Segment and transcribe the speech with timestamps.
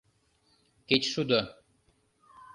[0.87, 1.41] —Кечшудо.